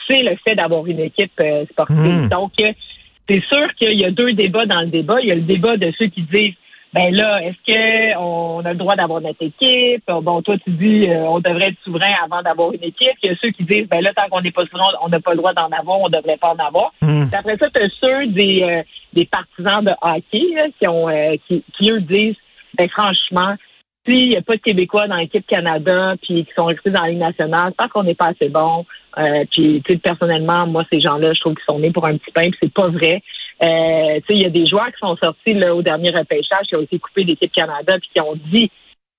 c'est 0.08 0.24
le 0.24 0.36
fait 0.46 0.56
d'avoir 0.56 0.86
une 0.88 1.00
équipe 1.00 1.32
euh, 1.40 1.66
sportive. 1.72 2.24
Hmm. 2.24 2.30
Donc, 2.30 2.52
c'est 2.58 3.44
sûr 3.46 3.74
qu'il 3.76 4.00
y 4.00 4.06
a 4.06 4.12
deux 4.12 4.34
débats 4.34 4.66
dans 4.66 4.82
le 4.82 4.88
débat. 4.88 5.22
Il 5.22 5.28
y 5.28 5.32
a 5.32 5.36
le 5.36 5.42
débat 5.42 5.78
de 5.78 5.94
ceux 6.00 6.08
qui 6.08 6.24
disent 6.24 6.56
ben 6.92 7.14
là, 7.14 7.44
est-ce 7.44 7.58
que 7.68 8.18
on 8.18 8.66
a 8.66 8.72
le 8.72 8.78
droit 8.78 8.96
d'avoir 8.96 9.22
notre 9.22 9.44
équipe? 9.44 10.04
Bon, 10.08 10.42
toi, 10.42 10.56
tu 10.64 10.72
dis 10.72 11.08
euh, 11.08 11.24
on 11.26 11.40
devrait 11.40 11.70
être 11.70 11.80
souverain 11.84 12.14
avant 12.24 12.42
d'avoir 12.42 12.74
une 12.74 12.84
équipe. 12.84 13.14
Il 13.22 13.30
y 13.30 13.34
a 13.34 13.36
ceux 13.40 13.52
qui 13.52 13.64
disent 13.64 13.88
ben 13.88 14.02
là, 14.02 14.12
tant 14.16 14.28
qu'on 14.30 14.42
n'est 14.42 14.52
pas 14.52 14.66
souverain, 14.66 14.90
on 15.04 15.10
n'a 15.10 15.20
pas 15.20 15.32
le 15.32 15.38
droit 15.38 15.54
d'en 15.54 15.68
avoir, 15.68 16.00
on 16.00 16.10
devrait 16.10 16.38
pas 16.38 16.50
en 16.50 16.66
avoir. 16.66 16.92
Hmm. 17.02 17.26
Après 17.32 17.58
ça, 17.58 17.68
tu 17.70 17.84
as 17.84 17.90
ceux 18.02 18.28
des, 18.28 18.64
euh, 18.64 18.84
des 19.14 19.26
partisans 19.26 19.86
de 19.86 19.92
hockey 20.02 20.74
qui 20.80 20.88
ont 20.88 21.10
euh, 21.10 21.36
qui, 21.48 21.64
qui, 21.78 21.92
eux 21.92 22.02
disent 22.02 22.38
ben 22.76 22.90
franchement, 22.90 23.56
s'il 24.08 24.30
n'y 24.30 24.38
a 24.38 24.42
pas 24.42 24.56
de 24.56 24.62
Québécois 24.62 25.08
dans 25.08 25.18
l'équipe 25.18 25.46
Canada 25.46 26.16
puis 26.24 26.44
qui 26.44 26.54
sont 26.56 26.66
restés 26.66 26.90
dans 26.90 27.04
la 27.04 27.10
Ligue 27.10 27.20
nationale, 27.20 27.72
tant 27.78 27.88
qu'on 27.88 28.04
n'est 28.04 28.16
pas 28.16 28.30
assez 28.30 28.50
bon. 28.50 28.86
puis 29.52 29.84
tu 29.86 29.94
sais, 29.94 29.98
personnellement, 30.00 30.66
moi, 30.66 30.86
ces 30.92 31.02
gens-là, 31.02 31.34
je 31.34 31.40
trouve 31.40 31.54
qu'ils 31.54 31.66
sont 31.70 31.80
nés 31.80 31.92
pour 31.92 32.08
un 32.08 32.18
petit 32.18 32.32
pain, 32.32 32.50
puis 32.50 32.58
c'est 32.64 32.74
pas 32.74 32.88
vrai. 32.88 33.22
Euh, 33.62 34.20
il 34.30 34.42
y 34.42 34.46
a 34.46 34.50
des 34.50 34.66
joueurs 34.66 34.88
qui 34.88 35.00
sont 35.00 35.18
sortis 35.18 35.54
là, 35.54 35.76
au 35.76 35.82
dernier 35.82 36.12
repêchage, 36.12 36.68
qui 36.68 36.76
ont 36.76 36.82
été 36.82 36.98
coupés 37.00 37.26
d'équipe 37.26 37.52
Canada, 37.52 37.98
puis 38.00 38.10
qui 38.14 38.22
ont 38.22 38.36
dit 38.52 38.72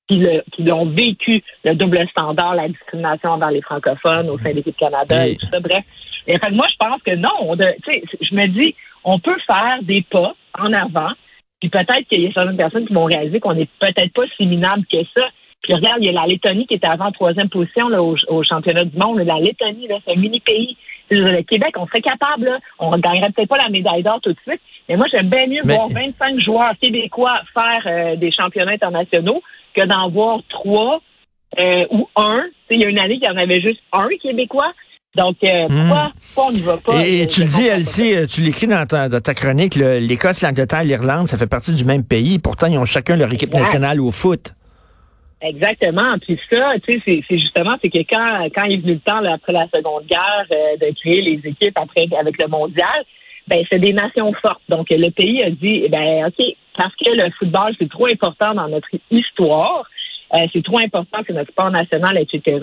qu'ils 0.08 0.72
ont 0.72 0.87
vécu 0.87 1.42
le 1.64 1.75
double 1.75 2.06
standard, 2.08 2.54
la 2.54 2.69
discrimination 2.69 3.31
envers 3.31 3.50
les 3.50 3.62
francophones 3.62 4.28
au 4.28 4.38
sein 4.38 4.50
de 4.50 4.56
l'équipe 4.56 4.76
Canada 4.76 5.26
et 5.26 5.37
tout 5.37 5.46
ça. 5.50 5.60
Bref. 5.60 5.84
Et 6.26 6.38
fait, 6.38 6.50
moi, 6.50 6.66
je 6.70 6.76
pense 6.78 7.02
que 7.02 7.14
non. 7.14 7.56
je 7.56 8.34
me 8.34 8.46
dis, 8.46 8.75
on 9.04 9.19
peut 9.19 9.37
faire 9.46 9.78
des 9.82 10.02
pas 10.02 10.34
en 10.58 10.72
avant, 10.72 11.12
puis 11.60 11.69
peut-être 11.69 12.06
qu'il 12.08 12.22
y 12.22 12.26
a 12.26 12.32
certaines 12.32 12.56
personnes 12.56 12.86
qui 12.86 12.94
vont 12.94 13.04
réaliser 13.04 13.40
qu'on 13.40 13.54
n'est 13.54 13.69
peut-être 13.78 14.12
pas 14.12 14.25
si 14.36 14.46
minable 14.46 14.84
que 14.90 14.98
ça. 15.16 15.26
Puis 15.62 15.75
regarde, 15.75 15.98
il 16.00 16.06
y 16.06 16.08
a 16.08 16.12
la 16.12 16.26
Lettonie 16.26 16.66
qui 16.66 16.75
était 16.75 16.88
avant 16.88 17.12
troisième 17.12 17.50
position 17.50 17.88
là, 17.88 18.02
au, 18.02 18.16
au, 18.28 18.43
championnat 18.43 18.84
du 18.84 18.96
monde. 18.96 19.19
La 19.19 19.38
Lettonie, 19.38 19.86
c'est 19.88 20.12
un 20.12 20.19
mini 20.19 20.40
pays 20.40 20.76
le 21.10 21.42
Québec, 21.42 21.74
on 21.76 21.86
serait 21.86 22.00
capable, 22.00 22.46
là, 22.46 22.58
on 22.78 22.90
ne 22.90 23.00
gagnerait 23.00 23.30
peut-être 23.30 23.48
pas 23.48 23.58
la 23.58 23.68
médaille 23.68 24.02
d'or 24.02 24.20
tout 24.22 24.32
de 24.32 24.38
suite, 24.46 24.60
mais 24.88 24.96
moi, 24.96 25.06
j'aime 25.12 25.28
bien 25.28 25.46
mieux 25.46 25.62
voir 25.64 25.88
25 25.88 26.40
joueurs 26.40 26.72
québécois 26.80 27.40
faire 27.54 27.82
euh, 27.86 28.16
des 28.16 28.30
championnats 28.32 28.72
internationaux 28.72 29.42
que 29.74 29.84
d'en 29.86 30.10
voir 30.10 30.40
trois 30.48 31.00
euh, 31.58 31.84
ou 31.90 32.08
un. 32.16 32.44
Il 32.70 32.80
y 32.80 32.84
a 32.84 32.88
une 32.88 32.98
année 32.98 33.18
qu'il 33.18 33.28
y 33.28 33.30
en 33.30 33.36
avait 33.36 33.60
juste 33.60 33.80
un 33.92 34.08
Québécois. 34.22 34.72
Donc, 35.16 35.36
euh, 35.42 35.68
hmm. 35.68 35.88
pourquoi, 35.88 36.12
on 36.36 36.52
n'y 36.52 36.60
va 36.60 36.76
pas? 36.76 37.04
Et, 37.04 37.26
tu 37.26 37.40
le 37.40 37.48
dis, 37.48 37.66
Elsie, 37.66 38.14
tu 38.28 38.42
l'écris 38.42 38.68
dans 38.68 38.86
ta, 38.86 39.08
dans 39.08 39.20
ta 39.20 39.34
chronique, 39.34 39.74
l'Écosse, 39.74 40.42
l'Angleterre, 40.42 40.84
l'Irlande, 40.84 41.26
ça 41.26 41.36
fait 41.36 41.48
partie 41.48 41.74
du 41.74 41.84
même 41.84 42.04
pays. 42.04 42.38
Pourtant, 42.38 42.68
ils 42.68 42.78
ont 42.78 42.84
chacun 42.84 43.16
leur 43.16 43.32
équipe 43.32 43.52
nationale 43.52 44.00
au 44.00 44.12
foot. 44.12 44.54
Exactement. 45.42 46.19
Puis 46.19 46.38
ça, 46.50 46.75
tu 46.87 47.00
sais, 47.00 47.22
c'est 47.28 47.38
justement, 47.38 47.76
c'est 47.82 47.88
que 47.88 48.00
quand, 48.00 48.48
quand 48.54 48.64
il 48.64 48.75
est 48.75 48.82
venu 48.82 48.94
le 48.94 49.00
temps, 49.00 49.25
après 49.25 49.52
la 49.52 49.66
Seconde 49.75 50.04
Guerre, 50.06 50.46
euh, 50.52 50.76
de 50.76 50.94
créer 50.94 51.22
les 51.22 51.40
équipes 51.48 51.76
après 51.76 52.06
avec 52.19 52.42
le 52.42 52.48
mondial, 52.48 53.05
ben 53.48 53.65
c'est 53.70 53.79
des 53.79 53.93
nations 53.93 54.32
fortes. 54.34 54.62
Donc 54.69 54.88
le 54.91 55.10
pays 55.10 55.43
a 55.43 55.50
dit, 55.50 55.88
ben 55.88 56.26
ok, 56.26 56.46
parce 56.76 56.94
que 56.94 57.10
le 57.10 57.31
football 57.38 57.74
c'est 57.79 57.88
trop 57.88 58.06
important 58.06 58.55
dans 58.55 58.69
notre 58.69 58.88
histoire, 59.10 59.88
euh, 60.34 60.46
c'est 60.53 60.62
trop 60.62 60.79
important, 60.79 61.19
c'est 61.26 61.32
notre 61.32 61.50
sport 61.50 61.70
national, 61.70 62.19
etc. 62.19 62.58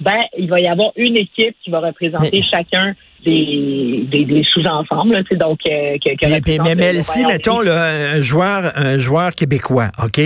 Ben 0.00 0.20
il 0.36 0.48
va 0.48 0.60
y 0.60 0.66
avoir 0.66 0.90
une 0.96 1.16
équipe 1.16 1.56
qui 1.62 1.70
va 1.70 1.80
représenter 1.80 2.42
chacun 2.42 2.94
des, 3.24 4.06
des, 4.10 4.42
sous-ensembles, 4.48 5.24
donc 5.32 5.58
euh, 5.66 5.96
que, 5.98 6.62
mais, 6.62 6.74
mais 6.74 7.02
si, 7.02 7.24
mettons 7.26 7.60
un 7.60 8.20
joueur, 8.20 8.72
un 8.76 8.98
joueur 8.98 9.34
québécois, 9.34 9.90
ok, 10.02 10.20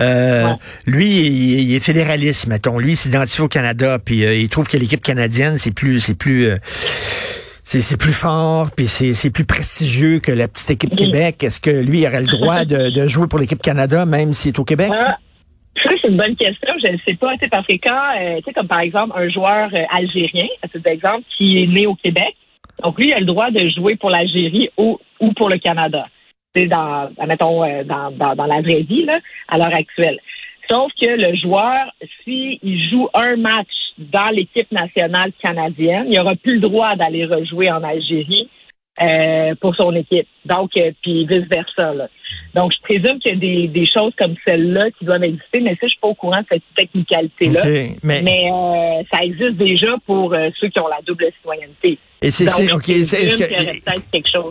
euh, 0.00 0.48
lui 0.86 1.06
il, 1.06 1.74
est 1.74 1.80
fédéraliste, 1.80 2.46
mettons, 2.46 2.78
lui 2.78 2.92
il 2.92 2.96
s'identifie 2.96 3.42
au 3.42 3.48
Canada, 3.48 3.98
puis 4.02 4.24
euh, 4.24 4.34
il 4.34 4.48
trouve 4.48 4.68
que 4.68 4.76
l'équipe 4.76 5.02
canadienne 5.02 5.58
c'est 5.58 5.72
plus, 5.72 6.00
c'est 6.00 6.14
plus 6.16 6.50
c'est 7.64 7.98
plus 7.98 8.14
fort, 8.14 8.70
puis 8.70 8.88
c'est 8.88 9.30
plus 9.30 9.44
prestigieux 9.44 10.20
que 10.20 10.32
la 10.32 10.48
petite 10.48 10.70
équipe 10.70 10.96
Québec. 10.96 11.44
Est-ce 11.44 11.60
que 11.60 11.70
lui 11.70 12.06
aurait 12.06 12.20
le 12.22 12.26
droit 12.26 12.64
de, 12.64 12.88
de 12.88 13.06
jouer 13.06 13.26
pour 13.26 13.38
l'équipe 13.38 13.60
Canada, 13.60 14.06
même 14.06 14.32
s'il 14.32 14.52
est 14.52 14.58
au 14.58 14.64
Québec? 14.64 14.90
Ah, 14.98 15.18
c'est 15.82 16.08
une 16.08 16.16
bonne 16.16 16.36
question. 16.36 16.72
Je 16.82 16.92
ne 16.92 16.98
sais 17.06 17.16
pas, 17.16 17.32
parce 17.50 17.66
que 17.66 17.74
quand, 17.74 18.20
euh, 18.20 18.36
tu 18.38 18.44
sais, 18.44 18.52
comme 18.52 18.68
par 18.68 18.80
exemple 18.80 19.12
un 19.16 19.28
joueur 19.28 19.68
euh, 19.72 19.84
algérien, 19.90 20.48
c'est 20.72 20.86
exemple, 20.86 21.24
qui 21.36 21.62
est 21.62 21.66
né 21.66 21.86
au 21.86 21.94
Québec, 21.94 22.34
donc 22.82 22.98
lui, 22.98 23.08
il 23.08 23.14
a 23.14 23.20
le 23.20 23.26
droit 23.26 23.50
de 23.50 23.68
jouer 23.70 23.96
pour 23.96 24.10
l'Algérie 24.10 24.70
ou, 24.76 24.98
ou 25.20 25.32
pour 25.32 25.48
le 25.48 25.58
Canada. 25.58 26.06
C'est 26.54 26.66
dans, 26.66 27.10
mettons, 27.26 27.64
euh, 27.64 27.84
dans, 27.84 28.10
dans, 28.10 28.34
dans, 28.34 28.46
la 28.46 28.60
vraie 28.60 28.82
vie, 28.82 29.04
là, 29.04 29.18
à 29.48 29.58
l'heure 29.58 29.74
actuelle. 29.74 30.18
Sauf 30.70 30.92
que 31.00 31.06
le 31.06 31.34
joueur, 31.36 31.92
s'il 32.24 32.90
joue 32.90 33.08
un 33.14 33.36
match 33.36 33.68
dans 33.96 34.30
l'équipe 34.32 34.70
nationale 34.70 35.32
canadienne, 35.42 36.06
il 36.10 36.16
n'aura 36.16 36.36
plus 36.36 36.54
le 36.54 36.60
droit 36.60 36.94
d'aller 36.94 37.24
rejouer 37.24 37.70
en 37.70 37.82
Algérie 37.82 38.48
euh, 39.02 39.54
pour 39.60 39.74
son 39.76 39.94
équipe. 39.94 40.28
Donc, 40.44 40.70
euh, 40.76 40.92
puis 41.02 41.26
vice-versa. 41.26 41.94
Donc, 42.54 42.72
je 42.72 42.82
présume 42.82 43.18
qu'il 43.18 43.32
y 43.32 43.36
a 43.36 43.38
des, 43.38 43.68
des 43.68 43.86
choses 43.86 44.12
comme 44.18 44.34
celle-là 44.46 44.90
qui 44.98 45.04
doivent 45.04 45.22
exister, 45.22 45.60
mais 45.60 45.72
ça, 45.72 45.80
je 45.82 45.88
suis 45.88 45.98
pas 46.00 46.08
au 46.08 46.14
courant 46.14 46.40
de 46.40 46.46
cette 46.50 46.62
technicalité-là. 46.76 47.62
mais, 48.02 48.50
euh, 48.50 49.02
ça 49.12 49.22
existe 49.22 49.56
déjà 49.56 49.94
pour 50.06 50.34
ceux 50.60 50.68
qui 50.68 50.80
ont 50.80 50.88
la 50.88 51.00
double 51.06 51.26
citoyenneté. 51.36 51.98
Et 52.20 52.32
c'est 52.32 52.46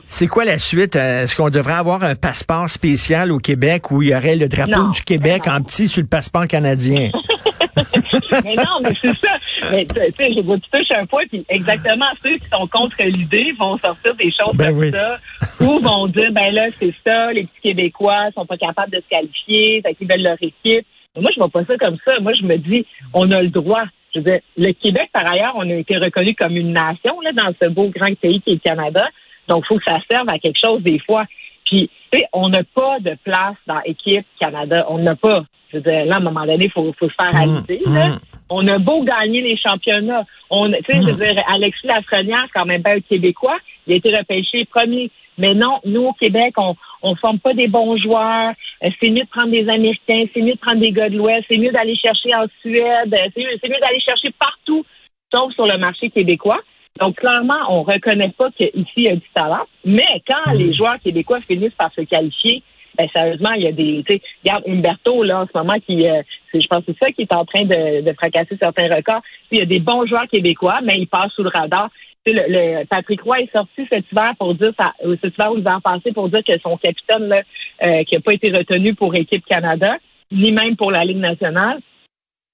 c'est 0.05 0.27
quoi 0.27 0.45
la 0.45 0.57
suite? 0.57 0.95
Est-ce 0.95 1.35
qu'on 1.35 1.49
devrait 1.49 1.73
avoir 1.73 2.01
un 2.03 2.15
passeport 2.15 2.69
spécial 2.69 3.31
au 3.31 3.39
Québec 3.39 3.91
où 3.91 4.01
il 4.01 4.09
y 4.09 4.15
aurait 4.15 4.37
le 4.37 4.47
drapeau 4.47 4.89
du 4.93 5.03
Québec 5.03 5.43
en 5.47 5.61
petit 5.61 5.89
sur 5.89 6.01
le 6.01 6.07
passeport 6.07 6.47
canadien? 6.47 7.11
mais 8.43 8.55
non, 8.55 8.79
mais 8.81 8.93
c'est 9.01 9.17
ça. 9.17 9.37
Mais 9.71 9.85
tu 9.85 9.95
sais, 9.95 10.33
je 10.33 10.41
vois 10.41 10.57
tu 10.57 10.69
touches 10.71 10.91
un 10.91 11.05
point, 11.05 11.23
puis 11.29 11.45
exactement 11.49 12.05
ceux 12.23 12.37
qui 12.37 12.47
sont 12.51 12.67
contre 12.67 12.95
l'idée 13.03 13.53
vont 13.59 13.77
sortir 13.77 14.15
des 14.15 14.31
choses 14.31 14.55
Ben 14.55 14.69
comme 14.69 14.79
oui. 14.79 14.91
ça, 14.91 15.17
ou 15.61 15.79
vont 15.79 16.07
dire, 16.07 16.31
ben 16.31 16.51
là, 16.53 16.67
c'est 16.79 16.93
ça, 17.05 17.31
les 17.31 17.43
petits 17.43 17.61
Québécois 17.69 18.29
sont 18.35 18.45
pas 18.45 18.57
capables 18.57 18.91
de 18.91 18.97
se 18.97 19.09
qualifier, 19.09 19.81
fait 19.81 19.93
qu'ils 19.95 20.09
veulent 20.09 20.23
leur 20.23 20.37
équipe. 20.41 20.85
Mais 21.15 21.21
moi, 21.21 21.31
je 21.33 21.39
vois 21.39 21.49
pas 21.49 21.65
ça 21.65 21.77
comme 21.77 21.97
ça. 22.05 22.19
Moi, 22.19 22.33
je 22.33 22.43
me 22.43 22.57
dis, 22.57 22.85
on 23.13 23.29
a 23.31 23.41
le 23.41 23.49
droit. 23.49 23.83
Je 24.13 24.19
veux 24.19 24.25
dire, 24.25 24.39
le 24.57 24.71
Québec, 24.73 25.09
par 25.11 25.29
ailleurs, 25.29 25.53
on 25.55 25.69
a 25.69 25.73
été 25.73 25.97
reconnu 25.97 26.33
comme 26.35 26.55
une 26.55 26.73
nation 26.73 27.19
là, 27.21 27.31
dans 27.33 27.51
ce 27.61 27.69
beau 27.69 27.89
grand 27.89 28.13
pays 28.15 28.41
qui 28.41 28.51
est 28.51 28.53
le 28.53 28.59
Canada. 28.59 29.07
Donc, 29.47 29.63
il 29.65 29.67
faut 29.67 29.77
que 29.77 29.85
ça 29.85 29.99
serve 30.09 30.27
à 30.29 30.39
quelque 30.39 30.59
chose 30.61 30.81
des 30.81 30.99
fois. 30.99 31.25
Puis, 31.65 31.89
tu 32.11 32.19
sais, 32.19 32.25
on 32.33 32.49
n'a 32.49 32.63
pas 32.75 32.99
de 32.99 33.15
place 33.23 33.55
dans 33.67 33.79
l'équipe 33.85 34.25
Canada. 34.39 34.85
On 34.89 34.99
n'a 34.99 35.15
pas. 35.15 35.43
Je 35.71 35.77
veux 35.77 35.83
dire, 35.83 36.05
là, 36.05 36.15
à 36.15 36.17
un 36.17 36.21
moment 36.21 36.45
donné, 36.45 36.65
il 36.65 36.71
faut, 36.71 36.93
faut 36.97 37.09
se 37.09 37.15
faire 37.19 37.35
à 37.35 37.45
Mm, 37.45 37.65
là. 37.87 38.07
mm. 38.09 38.19
On 38.49 38.65
a 38.67 38.77
beau 38.79 39.03
gagner 39.03 39.41
les 39.41 39.57
championnats. 39.57 40.23
On, 40.49 40.71
tu 40.71 40.77
sais, 40.89 41.01
je 41.01 41.11
veux 41.11 41.25
dire, 41.25 41.43
Alexis 41.53 41.85
Lafrenière, 41.85 42.47
quand 42.55 42.65
même 42.65 42.81
pas 42.81 42.95
un 42.95 43.01
Québécois. 43.01 43.57
Il 43.85 43.93
a 43.93 43.97
été 43.97 44.15
repêché 44.15 44.63
premier. 44.65 45.11
Mais 45.37 45.53
non, 45.53 45.79
nous, 45.85 46.05
au 46.05 46.13
Québec, 46.13 46.53
on 46.57 46.75
on 47.03 47.15
forme 47.15 47.39
pas 47.39 47.53
des 47.53 47.67
bons 47.67 47.95
joueurs. 47.97 48.53
Euh, 48.83 48.89
C'est 49.01 49.11
mieux 49.11 49.23
de 49.23 49.29
prendre 49.29 49.51
des 49.51 49.69
Américains. 49.69 50.25
C'est 50.33 50.41
mieux 50.41 50.53
de 50.53 50.59
prendre 50.59 50.79
des 50.79 50.91
gars 50.91 51.09
de 51.09 51.15
l'Ouest. 51.17 51.45
C'est 51.49 51.57
mieux 51.57 51.71
d'aller 51.71 51.95
chercher 51.95 52.29
en 52.35 52.45
Suède. 52.61 53.13
Euh, 53.13 53.29
C'est 53.35 53.41
mieux, 53.43 53.57
c'est 53.61 53.69
mieux 53.69 53.79
d'aller 53.81 53.99
chercher 53.99 54.29
partout, 54.39 54.83
sauf 55.33 55.53
sur 55.53 55.65
le 55.67 55.77
marché 55.77 56.09
québécois. 56.09 56.59
Donc, 56.99 57.15
clairement, 57.17 57.59
on 57.69 57.83
reconnaît 57.83 58.33
pas 58.37 58.49
qu'ici, 58.51 58.87
il 58.97 59.03
y 59.03 59.09
a 59.09 59.15
du 59.15 59.29
talent. 59.33 59.65
Mais 59.85 60.21
quand 60.27 60.51
les 60.53 60.73
joueurs 60.73 60.99
québécois 60.99 61.39
finissent 61.41 61.75
par 61.77 61.91
se 61.93 62.01
qualifier, 62.01 62.63
ben, 62.97 63.07
sérieusement, 63.15 63.51
il 63.51 63.63
y 63.63 63.67
a 63.67 63.71
des, 63.71 64.03
tu 64.07 64.13
sais, 64.15 64.21
regarde 64.43 64.63
Humberto, 64.67 65.23
là, 65.23 65.41
en 65.41 65.45
ce 65.45 65.55
moment, 65.55 65.75
qui, 65.85 66.07
euh, 66.07 66.21
je 66.53 66.65
pense 66.67 66.83
que 66.83 66.93
c'est 66.93 67.05
ça 67.05 67.11
qui 67.11 67.21
est 67.21 67.33
en 67.33 67.45
train 67.45 67.63
de, 67.63 68.01
de 68.01 68.13
fracasser 68.13 68.57
certains 68.59 68.93
records. 68.93 69.21
Puis, 69.49 69.57
Il 69.57 69.59
y 69.59 69.61
a 69.61 69.65
des 69.65 69.79
bons 69.79 70.05
joueurs 70.07 70.27
québécois, 70.27 70.79
mais 70.83 70.95
ils 70.97 71.07
passent 71.07 71.33
sous 71.33 71.43
le 71.43 71.51
radar. 71.53 71.89
Tu 72.25 72.35
sais, 72.35 72.47
le, 72.47 72.53
le- 72.79 72.85
Patrick 72.85 73.21
Roy 73.21 73.41
est 73.41 73.51
sorti 73.51 73.85
cet 73.89 74.05
hiver 74.11 74.33
pour 74.39 74.55
dire, 74.55 74.71
ça, 74.79 74.93
euh, 75.05 75.15
cet 75.21 75.35
hiver 75.35 75.51
ou 75.51 75.57
l'hiver 75.57 75.79
passé 75.83 76.11
pour 76.11 76.27
dire 76.29 76.43
que 76.43 76.59
son 76.59 76.75
capitaine, 76.77 77.27
là, 77.27 77.41
euh, 77.85 78.03
qui 78.03 78.15
n'a 78.15 78.21
pas 78.21 78.33
été 78.33 78.51
retenu 78.51 78.95
pour 78.95 79.13
Équipe 79.13 79.45
Canada, 79.45 79.95
ni 80.31 80.51
même 80.51 80.75
pour 80.75 80.91
la 80.91 81.05
Ligue 81.05 81.17
nationale, 81.17 81.79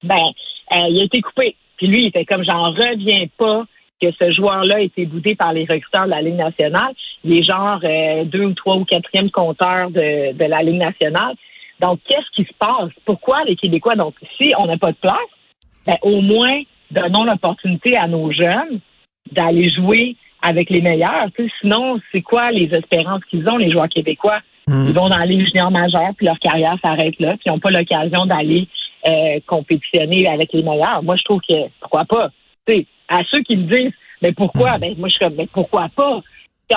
ben, 0.04 0.26
euh, 0.74 0.88
il 0.90 1.00
a 1.00 1.04
été 1.06 1.22
coupé. 1.22 1.56
Puis 1.78 1.88
lui, 1.88 2.02
il 2.04 2.08
était 2.08 2.26
comme, 2.26 2.44
j'en 2.44 2.64
reviens 2.64 3.26
pas 3.38 3.64
que 4.12 4.12
ce 4.22 4.32
joueur-là 4.32 4.82
ait 4.82 4.86
été 4.86 5.06
boudé 5.06 5.36
par 5.36 5.54
les 5.54 5.66
recruteurs 5.66 6.06
de 6.06 6.10
la 6.10 6.22
Ligue 6.22 6.36
nationale. 6.36 6.94
Il 7.24 7.38
est 7.38 7.44
genre 7.44 7.80
euh, 7.84 8.26
deux 8.26 8.46
ou 8.46 8.54
trois 8.54 8.76
ou 8.76 8.86
quatrième 8.86 9.30
compteur 9.32 9.90
de, 9.92 10.34
de 10.34 10.46
la 10.46 10.62
Ligue 10.62 10.80
nationale. 10.80 11.36
Donc, 11.80 12.00
qu'est-ce 12.08 12.30
qui 12.36 12.44
se 12.44 12.54
passe? 12.58 12.92
Pourquoi 13.06 13.44
les 13.46 13.56
Québécois? 13.56 13.96
Donc, 13.96 14.16
si 14.40 14.54
on 14.58 14.66
n'a 14.66 14.78
pas 14.78 14.92
de 14.92 14.98
place, 14.98 15.18
ben, 15.86 15.98
au 16.02 16.22
moins, 16.22 16.62
donnons 16.92 17.24
l'opportunité 17.24 17.98
à 17.98 18.08
nos 18.08 18.32
jeunes 18.32 18.80
d'aller 19.32 19.70
jouer 19.70 20.16
avec 20.42 20.70
les 20.70 20.82
meilleurs. 20.82 21.28
Tu 21.36 21.44
sais, 21.44 21.52
sinon, 21.62 22.00
c'est 22.12 22.22
quoi 22.22 22.52
les 22.52 22.70
espérances 22.74 23.24
qu'ils 23.30 23.50
ont, 23.50 23.58
les 23.58 23.72
joueurs 23.72 23.90
québécois? 23.90 24.40
Mm. 24.68 24.86
Ils 24.88 24.94
vont 24.94 25.08
dans 25.10 25.24
les 25.24 25.46
juniors 25.46 25.72
majeurs, 25.72 26.12
puis 26.16 26.26
leur 26.26 26.40
carrière 26.40 26.78
s'arrête 26.84 27.20
là, 27.20 27.32
puis 27.32 27.44
ils 27.46 27.52
n'ont 27.52 27.60
pas 27.60 27.72
l'occasion 27.72 28.26
d'aller 28.26 28.68
euh, 29.08 29.40
compétitionner 29.46 30.28
avec 30.28 30.54
les 30.54 30.64
meilleurs. 30.64 31.04
Moi, 31.04 31.16
je 31.18 31.24
trouve 31.24 31.42
que 31.48 31.68
pourquoi 31.80 32.06
pas? 32.06 32.30
Tu 32.66 32.74
sais, 32.74 32.86
à 33.20 33.24
ceux 33.30 33.42
qui 33.42 33.56
me 33.58 33.64
disent 33.74 33.94
mais 34.22 34.32
pourquoi? 34.32 34.78
Ben 34.78 34.96
moi 34.98 35.10
je 35.10 35.16
suis 35.16 35.26
comme 35.26 35.36
mais 35.36 35.48
pourquoi 35.52 35.88
pas? 35.96 36.22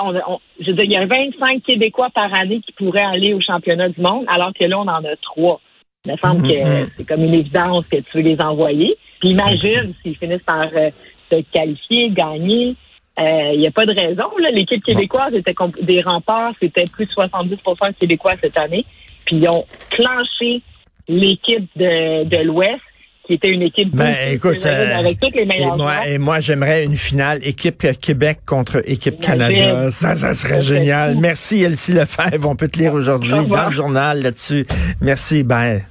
On- 0.02 0.14
on- 0.14 0.40
je 0.60 0.66
veux 0.66 0.76
dire, 0.76 0.84
il 0.84 0.92
y 0.92 0.96
a 0.96 1.06
25 1.06 1.62
Québécois 1.62 2.10
par 2.14 2.32
année 2.34 2.60
qui 2.60 2.72
pourraient 2.72 3.04
aller 3.14 3.32
au 3.32 3.40
championnat 3.40 3.88
du 3.88 4.00
monde, 4.00 4.24
alors 4.28 4.52
que 4.52 4.64
là, 4.64 4.78
on 4.78 4.82
en 4.88 5.02
a 5.04 5.16
trois. 5.22 5.58
Il 6.04 6.12
me 6.12 6.16
semble 6.18 6.42
que 6.46 6.54
Mhm. 6.82 6.88
c'est 6.96 7.06
comme 7.08 7.24
une 7.24 7.32
évidence 7.34 7.86
que 7.86 7.96
tu 7.96 8.10
veux 8.18 8.22
les 8.22 8.38
envoyer. 8.40 8.94
Puis 9.20 9.30
imagine 9.30 9.94
s'ils 10.02 10.16
finissent 10.16 10.42
par 10.42 10.66
euh, 10.74 10.90
se 11.32 11.40
qualifier, 11.50 12.08
gagner. 12.08 12.74
Euh, 13.18 13.52
Il 13.54 13.60
n'y 13.60 13.66
a 13.66 13.70
pas 13.70 13.86
de 13.86 13.94
raison. 13.94 14.24
L'équipe 14.52 14.84
québécoise 14.84 15.32
était 15.34 15.54
des 15.82 16.02
remparts, 16.02 16.52
c'était 16.60 16.84
plus 16.92 17.06
de 17.06 17.10
70 17.12 17.56
de 17.56 17.98
Québécois 17.98 18.34
cette 18.42 18.58
année. 18.58 18.84
Puis 19.24 19.36
ils 19.36 19.48
ont 19.48 19.64
clenché 19.88 20.60
l'équipe 21.08 21.68
de, 21.76 22.24
de 22.24 22.36
l'Ouest, 22.42 22.82
qui 23.26 23.34
était 23.34 23.48
une 23.48 23.62
équipe 23.62 23.94
Ben, 23.94 24.14
écoute, 24.30 24.64
euh, 24.66 24.98
avec 24.98 25.18
toutes 25.20 25.34
les 25.34 25.42
Et 25.42 25.66
moi, 25.66 25.76
joueurs. 25.76 26.06
et 26.06 26.18
moi 26.18 26.40
j'aimerais 26.40 26.84
une 26.84 26.96
finale 26.96 27.40
équipe 27.42 27.86
Québec 28.00 28.38
contre 28.46 28.82
équipe. 28.88 29.20
Canada. 29.20 29.90
Ça, 29.90 30.14
ça 30.14 30.32
serait 30.34 30.62
génial. 30.62 31.16
Merci 31.16 31.62
Elsie 31.62 31.92
Lefebvre. 31.92 32.48
On 32.48 32.56
peut 32.56 32.68
te 32.68 32.78
lire 32.78 32.94
aujourd'hui 32.94 33.32
dans 33.48 33.66
le 33.66 33.72
journal 33.72 34.22
là-dessus. 34.22 34.66
Merci. 35.00 35.42
Bye. 35.42 35.84